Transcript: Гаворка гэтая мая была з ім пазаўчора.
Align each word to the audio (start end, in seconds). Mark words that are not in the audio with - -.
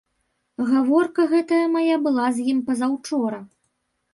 Гаворка 0.69 1.25
гэтая 1.35 1.61
мая 1.75 1.97
была 2.07 2.25
з 2.39 2.49
ім 2.55 2.65
пазаўчора. 2.71 3.39